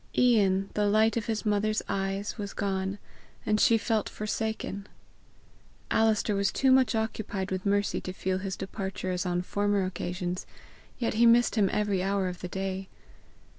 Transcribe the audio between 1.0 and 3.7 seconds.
of his mother's eyes, was gone, and